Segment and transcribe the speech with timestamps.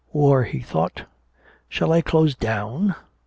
[0.13, 1.05] "War," he thought.
[1.69, 2.95] "Shall I close _down?